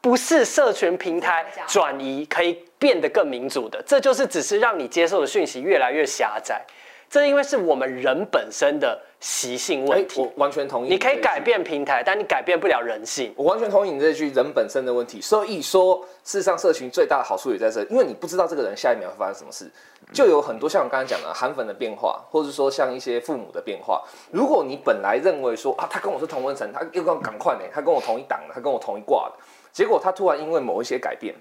[0.00, 6.60] 不是社群平台转移可以变得更民主的，这就是只是让你接受的讯息越来越狭窄。
[7.10, 10.90] 这因为是我们人本身的习性问题，我完全同意。
[10.90, 13.32] 你可以改变平台，但你改变不了人性。
[13.34, 15.18] 我完全同意你这句人本身的问题。
[15.20, 19.70] 所以说，事实上，社群最大的好处也在这，因为你不知道这个人下一秒会发生什么事，
[20.12, 24.02] 就有很多像我刚才讲的韩粉的变化，或者说像一些父母的变化。
[24.30, 29.32] 如果你本来认为说啊，他跟我是同温层，他又跟我赶快呢，他跟我同一档的，他跟我同一挂的，
[29.72, 31.34] 结果他突然因为某一些改变。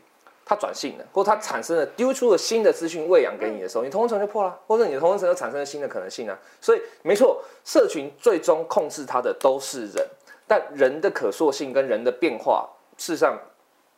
[0.50, 6.40] 它转性了，或它产生了丢出了新的资讯喂养给你的时候，你同温层就破了，或者你的同温层又产生了新的可能性啊。
[6.62, 10.08] 所以没错，社群最终控制它的都是人，
[10.48, 13.38] 但人的可塑性跟人的变化，事实上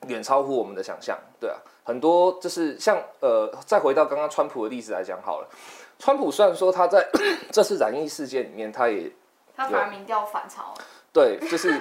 [0.08, 5.48] 远超乎我们的想象，对啊，很多就是像呃，再回到刚刚川普的例子来讲好了，
[6.00, 7.08] 川普虽然说他在
[7.54, 9.12] 这次染疫事件里面，他也
[9.56, 10.74] 他反而民调反超，
[11.14, 11.80] 对，就是如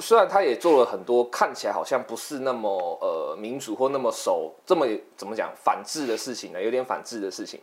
[0.00, 4.86] 虽然他也做了很多看起来好像不是那么呃民主或那么守这么
[5.16, 7.60] 怎么讲反制的事情呢，有点反制的事情，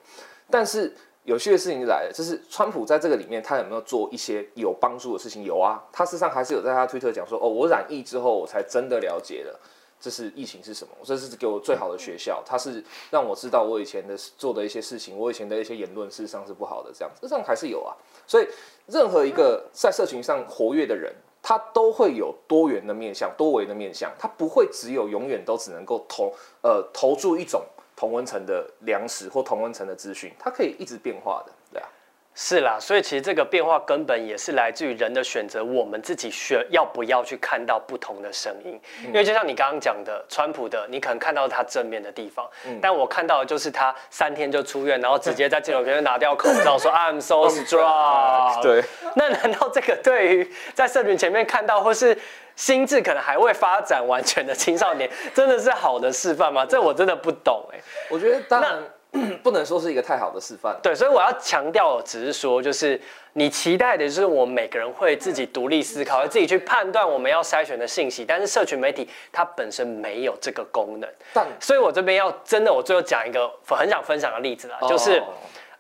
[0.50, 5.44] 但是有趣的事情就来了，就是川普在这个里面他有没有做一些有帮助的事情？
[5.44, 9.60] 有啊，他事实上还是有在他推特讲说，哦，我染疫之后我才真的了解了。
[9.98, 10.94] 这是疫情是什么？
[11.04, 16.92] 这是给我最好的学校，它是让我知道我以前的做的一些事情，我以前的一些言论事实上是不好的。
[16.94, 17.96] 这样，这上还是有啊。
[18.28, 18.48] 所以，
[18.86, 21.12] 任何一个在社群上活跃的人，
[21.48, 27.64] 它都会有多元的面向、多维的面向，它不会只有永远都只能够投呃投注一种
[27.96, 31.88] 同温层的粮食或同温层的资讯，它可以一直变化的，对啊。
[32.38, 38.78] 是啦，所以其实这个变化根本也是来自于人的选择，我们自己选要不要去看到不同的声音。
[39.06, 42.46] 因为就像你刚刚讲的，川普的，你可能看到他正面的地方，
[42.82, 48.62] 但我看到的就是他三天就出院，然后直接在镜头前面拿掉口罩说 I'm so strong。
[48.62, 48.84] 对，
[49.16, 52.18] 那难道这个对于在社群前面看到或是
[52.58, 56.66] 心智可能还未发展完全的青少年，真的是好的示范吗？
[56.66, 57.80] 这我真的不懂哎。
[58.10, 58.78] 我觉得当然。
[59.44, 60.78] 不能说是一个太好的示范。
[60.82, 63.00] 对，所以我要强调，只是说，就是
[63.34, 68.26] 你期待的就是我们每个人会自己独立思考，自己去判断我们要筛选的信息。
[68.26, 71.10] 但是社群媒体它本身没有这个功能。
[71.34, 75.22] 但，所以我这边要真的，我最后讲一个很想分享的例子啦，就是。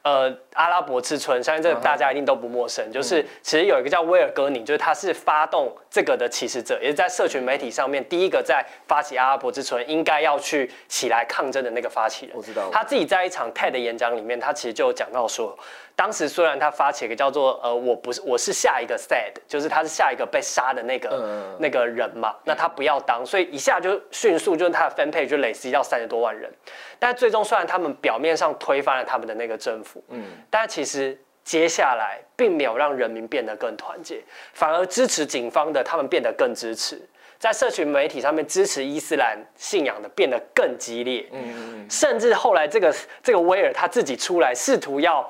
[0.05, 2.91] 呃，阿拉伯之春，相信这个大家一定都不陌生。
[2.91, 12.35] 就是其实有一个叫威尔戈宁，就是他是发动这个的起始者，也是在社群媒体上面第一个在发起阿拉伯之春应该要去起来抗争的那个发起人。
[12.37, 12.69] 我知道。
[12.71, 15.57] 他自己在一场 TED 演讲里面，他其实就讲到说。
[15.97, 26.51] 当时虽然他发起一个叫做呃我不是我是下一个 sad，就是他是下一个被杀的那个那个人嘛，那他不要当，所以一下就迅速就是他的分配就累积到三十多万人，
[26.99, 34.21] 但最终虽然他们表面上推翻了他们的那个政府，嗯，但其实接下来并没有让人民变得更团结，
[34.53, 36.99] 反而支持警方的他们变得更支持，
[37.39, 45.25] 在社群媒体上面支持伊斯兰信仰的变得更激烈，嗯嗯嗯，甚至后来这个这个威尔他自己出来试图要。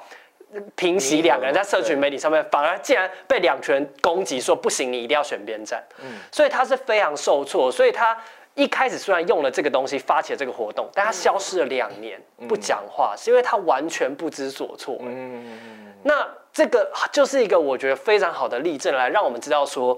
[0.75, 5.83] 平息两个人在社群媒体上面，反而竟然被两群人攻击，说不行，你一定要选边站。
[6.03, 8.17] 嗯，所以他是非常受挫，所以他
[8.53, 14.97] 一开始虽然用了这个东西发起了这个活动，但他消失了两年不讲话，是因为他完全不知所措。
[15.01, 19.97] 嗯，那这个就是一个我觉得非常好的例证，来让我们知道说。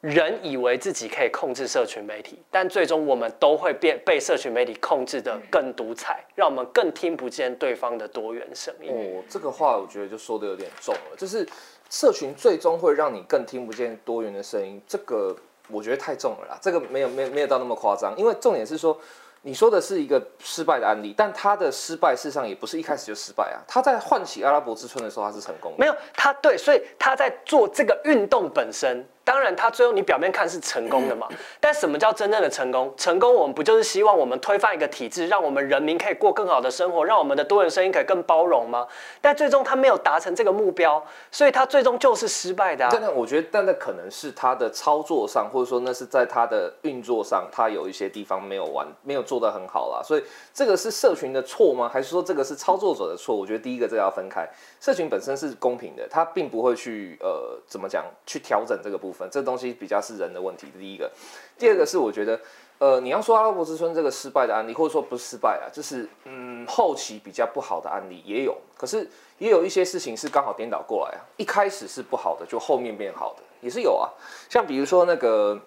[0.00, 8.90] 人以为自己可以控制社群媒体，但最终我们都会变被社群媒体控制的更独裁，让我们更听不见对方的多元声音。
[8.90, 11.46] 哦，这个话我觉得就说的有点重了，就是
[11.90, 15.34] 社群最终会让你更听不见多元的声音，这个
[15.68, 16.58] 我觉得太重了啦。
[16.62, 18.98] 这个没有没有没有到那么夸张，因为重点是说。
[19.42, 23.62] 你说的是一个失败的案例，但他的失败事实上也不是一开始就失败啊。
[23.68, 25.78] 他在唤起阿拉伯之春的时候，他是成功的。
[25.78, 31.28] 没有，他对，所以他在做这个运动本身，当然他最后你表面看是成功的嘛。
[31.60, 32.94] 但什么叫真正的成功？
[32.96, 38.88] 成功我们不就是希望我们推翻一个体制，让我们人民可以过更好的生活，让我们的多元声音可以更包容吗？
[39.20, 42.88] 但最终他没有达成这个目标，所以他最终就是失败的。
[42.90, 49.18] 但那我觉得，但那可能是他的操作上，或者说那是在他的运作上，他有一些地方没有完，没有。
[49.28, 50.22] 做得很好啦，所以
[50.54, 51.86] 这个是社群的错吗？
[51.86, 53.36] 还是说这个是操作者的错？
[53.36, 54.48] 我觉得第一个这个要分开，
[54.80, 60.66] 社群本身是公平的，他并不会去呃怎么讲去调整这个部分，这东西比较是人的问题。
[60.78, 61.10] 第一个，
[61.56, 62.38] 第二个是我觉得
[62.78, 74.12] 呃你要说阿拉伯之春这个失败的案例，或者说不是失败啊，就是嗯后期比较不好的案例也有，可是也有一些事情是刚好颠倒过来啊，一开始是不好的，就后面变好的也是有啊，
[74.50, 75.58] 像比如说那个。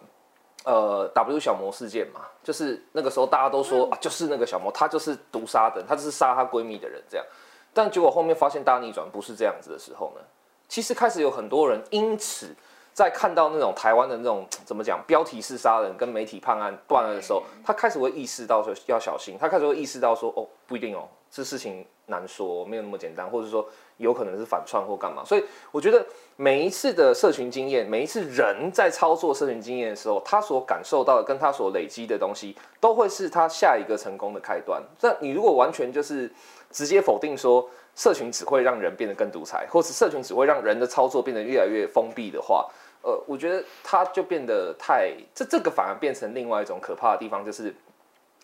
[0.63, 7.25] 呃，W 小魔事件嘛，就是那个时候大家都说啊，就是那个小魔，她就是毒杀的，她就是杀她闺蜜的人这样。
[7.73, 10.21] 但结果后面发现大逆转不是这样子的时候呢，
[10.69, 12.55] 其实开始有很多人因此
[12.93, 23.67] 在看到那种台湾的那种 怎么讲标题式杀人跟媒体判案断案的时候，他开始会意识到说要小心，他开始会意识到说哦不一定哦，这事情难说，没有那么简单，或者说。
[23.97, 26.04] 有可能是反串或干嘛，所以我觉得
[26.36, 34.82] 每一次的社群经验，每一次人在操作社群经验的时候，他所感受到的跟他所累积的东西，都会是他下一个成功的开端。
[35.02, 36.28] 那你如果完全就是
[36.71, 42.67] 直接否定说社群只会让人变得更独裁，或是社群只会让人的操作变得越来越封闭的话，
[43.04, 47.71] 呃，我觉得它就变得太这这个反而变成另外一种可怕的地方，就是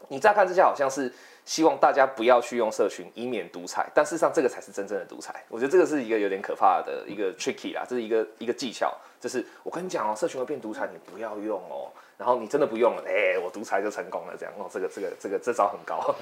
[0.08, 1.12] 你乍看之下好像是
[1.46, 5.44] 希望大家不要去用社群，以免独裁，但事实上这个才是真正的独裁。
[5.50, 11.92] 我觉得这个是一个有点可怕的一个 tricky 啦，这是一个一个技巧，就是我跟你讲哦，社群会变独裁，你不要用哦。
[12.18, 16.16] 然后你真的不用了，哎、我独裁就成功了，这样哦，这个这个这个这招很高，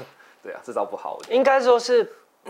[0.43, 2.03] 对啊，这招不好，应该说是，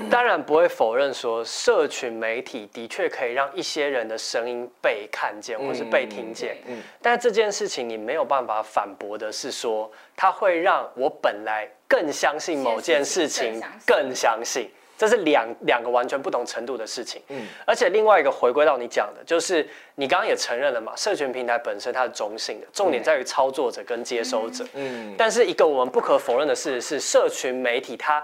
[0.10, 6.58] 当然不会否认说，社群媒体的确可以让一些人的声音被看见或是被听见。
[6.68, 6.82] 嗯。
[7.02, 17.22] 但这件事情你没有办法反驳的是说，它会让我本来更相信某件事情更相信，这是两两个完全不同程度的事情。
[17.30, 17.48] 嗯。
[17.66, 24.66] 而且另外一个回归到你讲的，就是你刚刚也承认了嘛，社群平台本身它是中性的，重点在于操作者跟接收者。
[24.74, 28.22] 嗯，但是一个我们不可否认的事实是，社群媒体它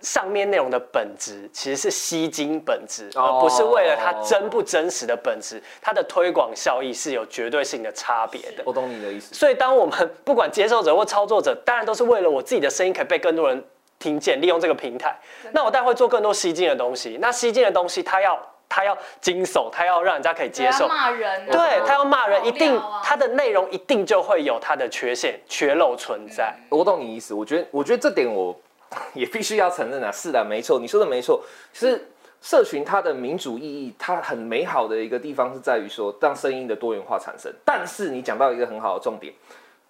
[0.00, 8.62] 上面内容的本质其实是吸睛本质，哦而不是为了它真不真实的本质，它的推广效益是有绝对性的差别的。
[8.64, 9.34] 我懂你的意思。
[9.34, 13.64] 所以，当我们不管接受者或操作者，当然都是为了我自己的声音可以被更多人
[13.98, 15.16] 听见，利用这个平台，
[15.52, 17.18] 那我当然会做更多吸睛的东西。
[17.20, 20.88] 那吸睛的东西，它要它要惊悚，它要让人家可以接受对。
[20.88, 26.54] 骂人、啊，对他要骂人，一定他的内容一定就会有它的缺陷、缺漏存在。
[26.68, 28.54] 我懂你意思，我觉得，我觉得这点我
[29.14, 32.08] 也必须要承认啊，是的，没错，你说的没错，其实
[32.40, 37.52] 社群它的民主意义，它很美好的一个地方是在于说，让声音的多元化产生。
[37.64, 39.32] 但是你讲到一个很好的重点，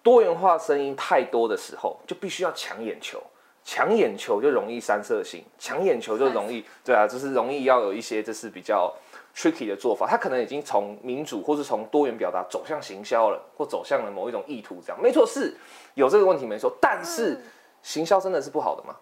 [0.01, 3.21] 多元化声音太多的时候，就必须要抢眼球，
[3.63, 8.91] 抢眼球就容易三色性，抢眼球就容易，对啊，就是容易要有一些就是比较
[9.35, 14.99] tricky 的做法，它可能已经从民主或是从多元表达走向行销了，或走向了某一种意图，这样。
[14.99, 15.55] 没错，是
[15.93, 17.39] 有这个问题没错，但是
[17.87, 18.93] 行销真的是不好的吗？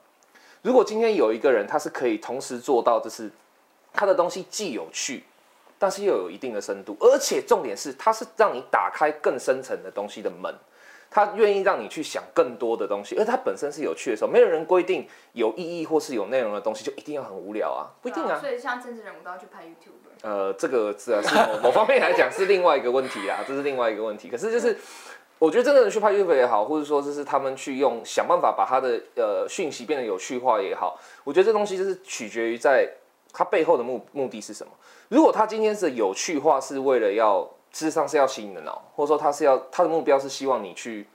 [0.62, 3.32] 如果今天有一个人他是可以同时做到，就是
[3.92, 5.24] 他的东西既有趣，
[5.80, 10.54] 但是又有一定的深度，而且重点是他是让你打开更深层的东西的门。
[11.10, 18.38] 他愿意让你去想更多的东西，而它本身是有趣的时候，没有人规定有意义或是有内容的东西就一定要很无聊啊，不一定啊。
[18.40, 20.06] 所以像政治人物都要去拍 YouTube。
[20.22, 24.28] 呃，这个是啊，是某某方面来讲是另外一个问题啦，这是另外一个问题。
[24.30, 24.78] 可是就是，
[25.38, 32.90] 我觉得真的去拍 UFO 也好，或者说就是他们去用想办法把他的呃讯息变得有趣化也好，我觉得这东西就是取决于在
[33.34, 34.72] 它背后的目目的是什么。
[35.10, 41.06] 如果他今天是有趣化是为了要，事实上是要吸引的脑，或者说他是要他的目标是希望你去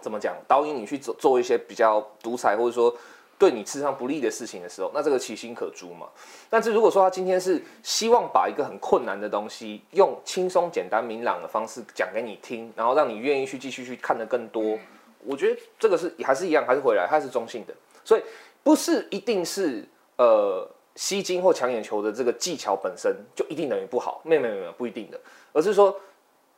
[0.00, 2.94] 怎么讲导演你去做做一些比较独裁或者说
[3.38, 6.08] 对你事实上不利的事情的时候，那这个其心可诛嘛。
[6.50, 14.76] 但是如果说他今天是希望把一个很困难的东西用轻松、简单、明朗的方式讲给你听，然后让你愿意去继续去看得更多，
[15.24, 17.74] 我觉得这个是还是一样，还是回来，它是中性的，
[18.04, 18.22] 所以
[18.62, 25.20] 不是一定是呃吸睛或抢眼球的这个技巧本身就一定等于不好，没有没有没有不一定的，
[25.52, 25.94] 而是说。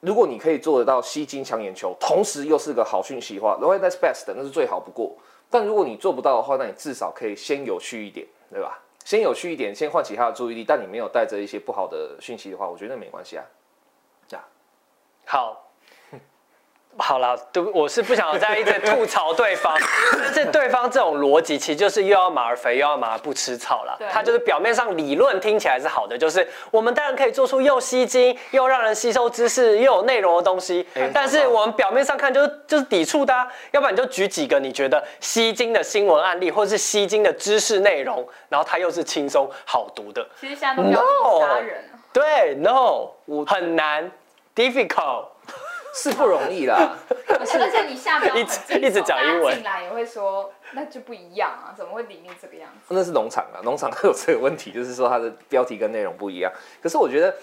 [0.02, 5.14] 如果你可以做得到吸睛抢眼球，同时又是个好讯息的话，right that's best，那是最好不过。
[5.50, 8.80] 但如果你做不到的话，那你至少可以先有趣一点，对吧？
[9.04, 10.64] 先有趣一点，先唤起他的注意力。
[10.64, 13.44] 但你没有带着一些不好的讯息的话，我觉得没关系啊。
[15.26, 15.69] 好，
[16.96, 19.74] 好了，对，我是不想再一直吐槽对方，
[20.12, 24.06] 但是对方这种逻辑其实就是又要马儿肥，又要马儿不吃草了对。
[24.12, 40.28] 他就是表面上理论听起来是好的，就是我们当然可以做出又吸睛又让人吸收知识又有内容的东西，但是我们表面上看就是就是抵触的、啊，要不然你就举几个你觉得吸睛的新闻案例，或是吸睛的知识内容，然后它又是轻松好读的。
[40.38, 41.98] 其实现在都标题杀人了。
[42.12, 44.10] 对，no，很难
[44.54, 45.24] ，difficult。
[45.94, 46.96] 是不容易啦。
[47.38, 52.94] 而且而且你下标很一直一直讲英文进来也会说，那就不一样啊，怎么会里面这个样子？
[52.94, 56.52] 那是农场啊，农场都 有这个问题，就是说它的标题跟内容不一样。
[56.82, 57.34] 可是我觉得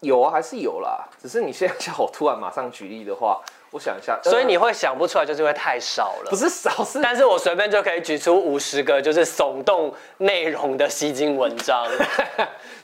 [0.00, 1.06] 有啊，还是有啦。
[1.20, 6.36] 只是你现在 叫我突然马上举例的话，我想一下，所以你呃会想不出来，就是因为太少了不。
[6.36, 11.86] 是少是但是我随便就可以举出五十个就是耸动内容的吸睛文章。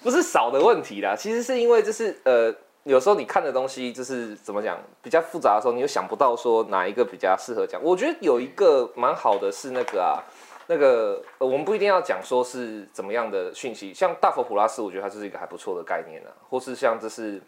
[0.02, 2.54] 不是少的问题啦，其实是因为就是呃，
[2.88, 7.79] 有时候你看的东西就是怎么讲比较复杂的时候，你又想不到说哪一个比较适合讲。
[7.83, 10.24] 我觉得有一个蛮好的是那个啊，
[10.68, 17.42] 那个、呃我们不一定要讲说是怎么样的讯息，像大佛普拉斯，我觉得它就是一个还不错的概念啊，或是像这是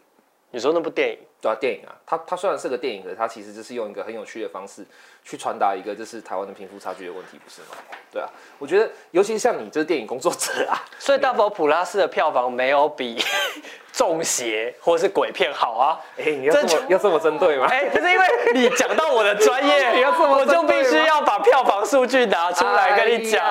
[0.51, 4.85] 你说那部电影，对啊，电影啊，它它虽然是个电影，可是它其实就是用一个很有趣的方式
[5.23, 7.77] 去传达一个就是台湾的贫富差距的问题，不是吗？
[8.11, 13.19] 对啊，我觉得尤其是像你这个电影工作者啊， 所以大佛普拉斯的票房没有比
[13.91, 15.99] 中邪或是鬼片好啊。
[16.17, 17.65] 哎、你要这这么要这么针对吗？
[17.69, 23.43] 哎、不是因为你讲到我的专业， 你要这么我就必须要把票房数据拿出来跟你讲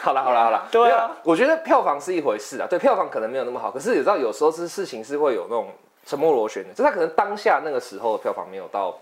[0.00, 5.68] 好了好了好了，对啊，我觉得票房是一回事啊，对，票房可能没有那么好，可是你知道有时候是事情是会有那种
[6.04, 8.98] 沉默螺旋的，就它可能当下那个时候的票房没有到。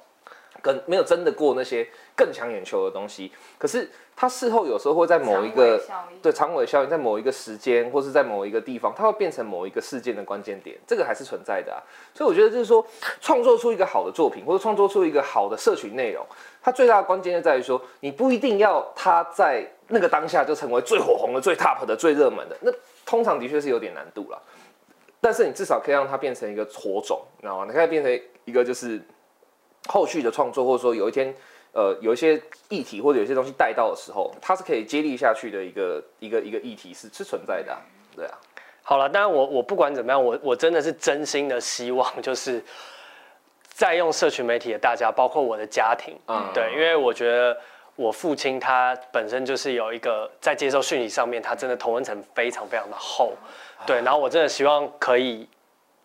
[0.62, 3.32] 跟没有真的过那些更抢眼球的东西。
[3.56, 5.80] 可是它事后有时候会在某一个
[6.20, 11.80] 对长尾效应，在某一个时间或是在某一个地方，它会变成某一个事件的关键点，这个还是存在的啊。
[12.12, 12.84] 所以我觉得就是说，
[13.22, 16.26] 创作出一个好的作品，或者创作出一个好的社群内容，
[16.60, 22.70] 它最大的关键就在于说，你不一定要它在那个当下就成为最火红的、最 top 的、最热门的，那
[23.06, 24.42] 通常的确是有点难度了。
[25.20, 27.64] 但是你至少可以让它变成一个火种，你知道吗？
[27.66, 29.00] 你可以变成一个就是
[29.88, 31.34] 后续的创作，或者说有一天，
[31.72, 37.76] 呃，有一些议题或者有些东西带到的时候，它是可以接力下去的一个一个一个议题是是存在的，
[38.16, 38.38] 对啊。
[38.82, 42.64] 好了，当然我我不管怎么样，我我真的是真心的希望，就是
[43.68, 47.56] 在用社群媒体的大家，包括我的家庭，嗯，对，因为我觉得
[47.94, 53.34] 我父亲他本身就是有一个在接受讯息上面，他真的同温层非常非常的厚。
[53.86, 55.48] 对，然后我真的希望可以，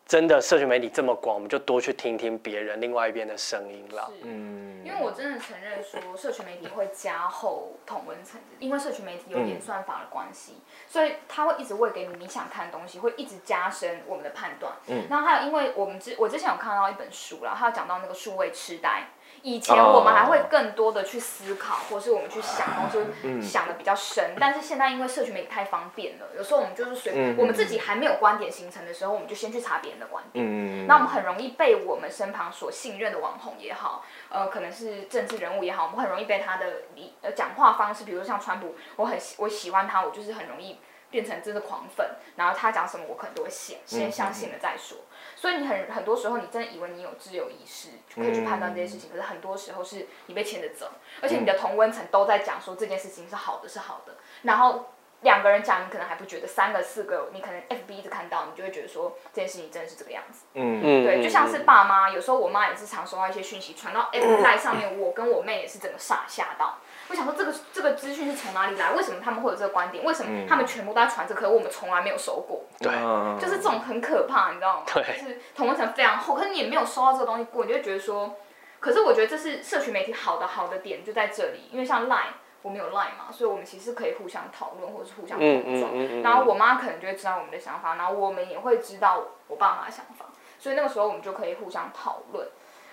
[0.06, 4.12] 真的社群媒体这么广，我们就多去听听别人另外一边的声音了。
[4.24, 10.54] 嗯，因为我真的承认说，社群媒体会加厚同温层，因为社群媒体有演算法的关系，
[10.88, 14.74] 所以它会一直喂给你你想看的东西，会一直加深我们的判断。
[14.88, 19.08] 嗯，然后还有，因为我们之我之前有看到一本书了，它有讲到那个数位痴呆。
[19.46, 24.32] 以前我们还会更多的去思考，或是我们去想东西，想的比较深。
[24.40, 30.88] 但是现在因为社群媒体太方便了，有时候我们就是随我们自己还没有观点形成的时候，我们就先去查别人的观点。
[30.88, 36.66] 那我们很容易被我们身旁所信任的网红也好，呃，可能是政治人物也好，我们很容易被他的
[36.96, 40.80] 理呃讲话方式，比如说像川普，我很我喜欢他，我就是很容易
[41.10, 44.98] 变成真的狂粉，然后他讲什么我可能都会信，先相信了再说。
[45.36, 49.10] 所以你很很多时候，你真的以为你有自由意识，可以去判断这些事情。
[49.10, 50.90] 可是很多时候是你被牵着走，
[51.22, 54.16] 而且你的同温层都在讲说这件事情是好的，是好的。
[54.44, 60.46] 然后两个人讲，你可能还不觉得；三个、四个，你可能 FB 一直看到，你就会觉得说这件事情真的是这个样子。
[60.54, 61.04] 嗯嗯。
[61.04, 66.78] 对，就像是爸妈，有时候我妈也是常收到一些讯息传到 FB 上面，我跟我妹也是整个傻吓到。
[67.08, 68.92] 我想说，这个这个资讯是从哪里来？
[68.94, 70.04] 为什么他们会有这个观点？
[70.04, 71.36] 为什么他们全部都在传这？
[71.36, 72.64] 可我们从来没有收过。
[72.80, 72.92] 对，
[73.40, 74.84] 就是这种很可怕，你知道吗？
[74.92, 78.36] 对，就是同温层非常厚，可是你也没有收到这个东西过，你就觉得说，
[78.80, 82.34] 可是我觉得这是社群媒体好的好的点就在这里，因为像 Line，
[82.64, 86.22] 我们有 Line 嘛，所以我们其实可以互相讨论或者是互相碰撞。
[86.24, 90.26] 然后我妈可能就会知道我们的想法，然后我们也会知道我爸妈的想法，
[90.58, 92.48] 所以那个时候我们就可以互相讨论。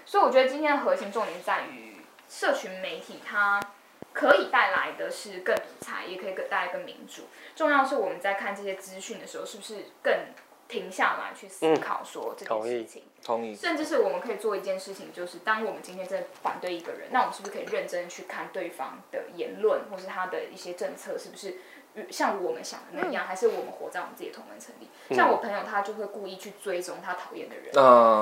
[0.05, 1.97] 所以我觉得今天的核心重点在于
[2.29, 3.59] 社群媒体它。
[4.13, 7.23] 可以带来的是更理财，也可以带来更民主。
[7.55, 10.13] 重要是我们在看这些资讯的时候，是不是更
[10.69, 13.03] 停下来去思考说这件事情？
[13.23, 13.55] 同意。
[13.55, 21.59] 甚至是我们可以做一件事情，就是当我们今天在反对一个人，那我们是不是可以认真去看对方的言论，或是他的一些政策，是不是
[22.11, 24.89] 像我们想的那样，还是我们活在我们自己的同文层里？
[25.15, 27.71] 像我朋友，他就会故意去追踪他讨厌的人，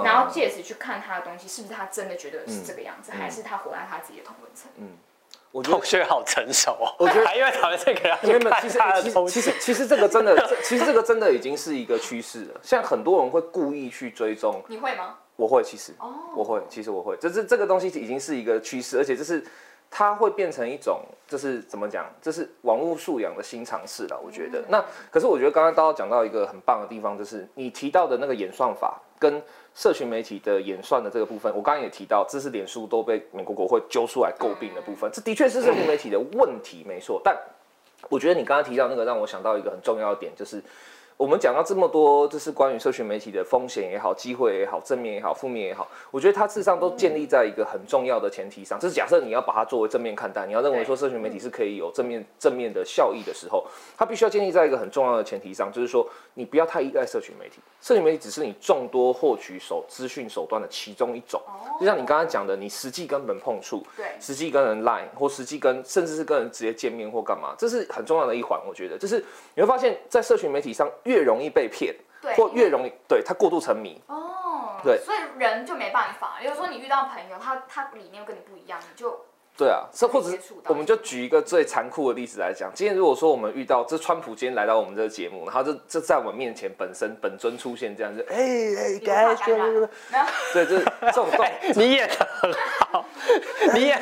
[0.05, 4.70] 然后借此去看他的东西，是不是他真的觉得是这个样子，还是他活在他自己的同文层？
[4.76, 4.97] 嗯。
[5.53, 8.78] 我同学好成熟哦，我觉得还因为讨厌这个，因为其实
[9.28, 12.61] 其实其实这个真的， 其实这个真的已经是一个趋势了。
[12.62, 15.16] 现在很多人会故意去追踪，你会吗？
[15.36, 19.42] 我会，其实哦我会，其实我会，就是这个东西已经是一个趋势，而且这是
[19.90, 24.20] 它会变成一种，就是怎么讲，这是网络素养的新尝试了。
[24.24, 29.42] 我觉得，那可是我觉得刚刚刀讲到一个很棒的地方，就是你提到的那个演算法跟。
[29.75, 37.21] 社群媒体的演算的这个部分，我刚刚也提到，知识脸书都被美国国会揪出来诟病的部分，这的确是社群媒体的问题，没错。
[37.25, 37.37] 但
[38.09, 40.62] 我觉得你刚刚提到那个，让我想到一个很重要的点，就是。
[41.21, 53.66] 我们讲到这么多，就是关于社群媒体的风险也好、机会也好、正面也好、负面也好，我觉得它事实上都建立在一个很重要的前提上，就是假设你要把它作为正面看待，你要认为说社群媒体是可以有正面正面的效益的时候，
[53.99, 61.39] 它必须要建立在一个很重要的前提上，就是说你不要太依赖社群媒体，社群媒体只是你众多获取手资讯手段的其中一种。
[61.79, 68.59] 就像你刚刚讲的，你实际跟人碰触，对，实际跟人 line 或实际跟甚至是跟人直接见面或干嘛，这是很重要的一环。
[68.66, 69.23] 我觉得，就是
[69.55, 70.91] 你会发现在社群媒体上。
[71.11, 71.92] 越容易被骗，
[72.36, 76.38] 或越容易对他过度沉迷哦，对，所以人就没办法。
[76.40, 79.88] 有时候你遇到朋友，他他理念跟你不一样，你就对啊。
[79.92, 80.28] 这或者
[80.66, 89.56] 我们就举一个最残酷的例子来讲，今天如果说我们遇到这川普今天来到我们这个节目，然后这这在我们面前本身本尊出现这样子，哎哎，感谢
[90.54, 91.44] 对，就是这种动，
[91.74, 92.52] 你演的很
[92.92, 93.04] 好，
[93.74, 94.00] 你演。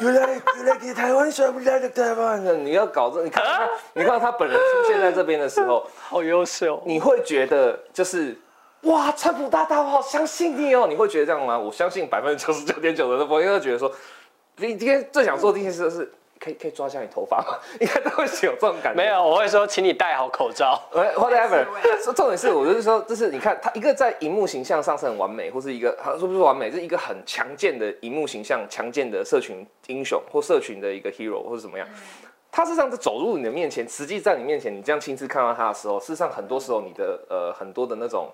[0.00, 8.36] 原来原来给台湾选不来的台湾人，你要搞这，你看他，你看他本人出现在这边的时候， 好优秀，你会觉得就是
[8.82, 11.58] 哇，川普大大，我好相信你哦，你会觉得这样吗？
[11.58, 13.90] 我相信百分之九十九点九的都不会，因为觉得说，
[14.56, 17.58] 你今天最想做的一件事是，可以可以抓一下你头发吗？
[17.80, 19.02] 应该都会有这种感觉。
[19.02, 20.80] 没有，我会说，请你戴好口罩。
[20.92, 22.12] 呃，whatever 对。
[22.12, 31.86] 重点是，我就是说，就是你看他一个在荧幕形象上是很完美，或是一个他说不是完美，是一个很强健的荧幕形象、强健的社群英雄或社群的一个 hero 或者怎么样。
[32.52, 38.30] 他事实上是走入你的面前，实际在你面前，你这样亲自看到他的时候，事实上很多时候你的呃很多的那种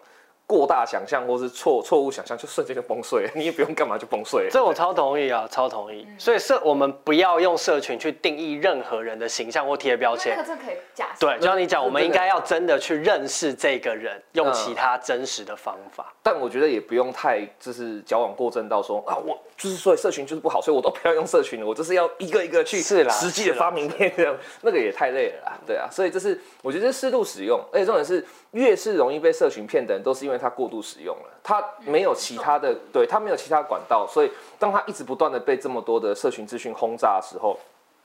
[0.51, 4.51] 过大想象或是错错误想象，就瞬间就崩碎了， 你也不用干嘛就崩碎了。
[4.51, 6.05] 这我超同意啊，超同意。
[6.19, 10.43] 所以社我们不要用社群去定义任何人的形象或贴标签因为那。
[10.43, 11.25] 个真可以假设。
[11.25, 16.13] 对，就像你讲，我们应该要真的去认识这个人，用其他真实的方法。
[16.21, 37.57] 但我觉得也不用太就是矫枉过正到说啊，我就是所以社群就是不好，所以我都不要用社群了，我就是要一个一个去是啦实际的发明片这样，那个也太累了啦，对啊，所以这是我觉得适度使用，而且重点是越是容易被社群骗的人，都是因为他过度使用了，他没有其他的，对他没有其他管道，所以当他一直不断的被这么多的社群资讯轰炸的时候，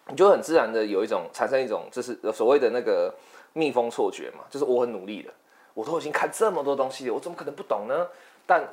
[0.09, 3.11] 你就很自然的有一种产生一种就是所谓的那个
[3.53, 5.31] 蜜蜂错觉嘛，就是我很努力的，
[5.73, 8.05] 我都已经看这么多东西了，我怎么可能不懂呢？
[8.45, 8.63] 但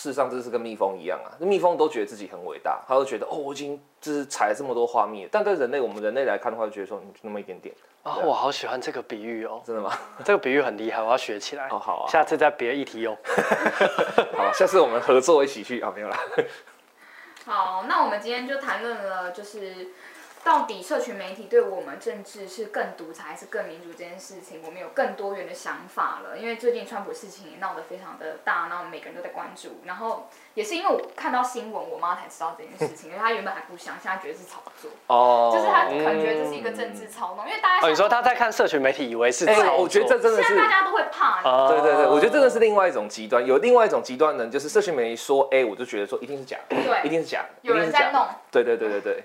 [0.00, 5.28] 事实上，这是跟蜜蜂一样啊，蜜蜂都觉得自己很伟大，他都觉得哦，我已经就是采了这么多花蜜了。
[5.30, 9.92] 但对人类，我们人类来看的话，就觉得说，你，就那么一点点，啊、我好喜欢这个比喻哦，真的吗？
[10.24, 11.68] 这个比喻很厉害，我要学起来。
[11.68, 13.14] 哦好啊下次再别的议题用。
[14.38, 16.18] 好，下次我们合作一起去啊，没有啦。
[17.44, 19.88] 好，那我们今天就谈论了，就是
[20.42, 26.38] 到底社群媒体对我们政治是更独裁还是更民主这件事情，我们有更多元的想法了。
[26.38, 29.80] 因为最近川普事情也闹得非常的大，然后每个人都在关注。
[29.84, 43.44] 然后也是因为我看到新闻，我妈才知道这件事情，因为她原本还不相信，她觉得是炒作，哦就是她可能觉得这是一个政治操弄，因为大家哦，你说她在他在看社群媒体，以为是哎、炒作 我觉得这真的是现在大家都会怕，哦对对对，我觉得真的是另外一种极端。
[43.44, 48.26] 有另外一种极端呢，就是社群媒体说 A，我就觉得说一定是假的，对一定是假的，有人在弄。
[48.50, 49.24] 对对对对对，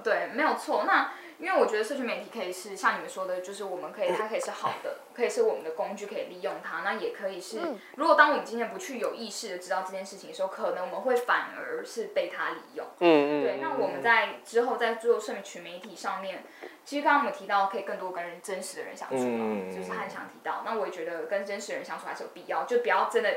[0.00, 0.84] 对，没有错。
[0.86, 6.82] 那因为我觉得社群媒体可以是像你们说的，就是我们可以，它可以是好的，可以是我们的工具，可以利用它。
[6.82, 7.60] 那也可以是，
[7.96, 12.86] 如果当我们今天不去有意识的知道这件事情的时候，可能我们会反而是被它利用。
[13.00, 16.44] 嗯嗯，对，那我们在之后在做社群媒体上面，
[16.84, 23.28] 其实刚刚我们提到可以更多跟人真实的人相处嘛，嗯就是汉翔提到，那我也觉得跟真实的人相处还是有必要，就不要真的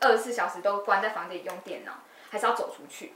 [0.00, 1.92] 二十四小时都关在房间里用电脑，
[2.28, 3.12] 还是要走出去。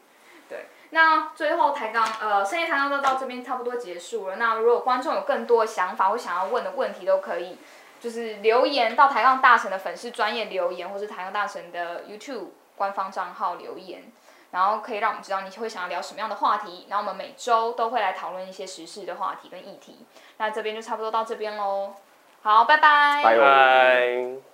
[0.90, 4.36] 那最后抬杠，呃，深夜抬杠就到这边差不多结束了。
[4.36, 7.58] 那如果观众有更多的想法或想要问的问题，都可以
[8.00, 14.04] 就是留言到抬杠大神的粉丝专业留言，或是抬杠大神的 YouTube 官方账号留言。
[14.52, 20.04] 然后可以让我们知道你会想要聊什么样的话题，然后我们每周都会来讨论一些时事的话题跟议题。
[20.38, 21.94] 那这边就差不多到这边喽，
[22.42, 22.76] 好，拜。
[22.78, 24.49] 拜拜拜。